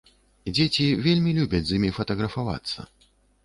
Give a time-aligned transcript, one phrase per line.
[0.53, 2.79] Дзеці вельмі любяць з імі фатаграфавацца.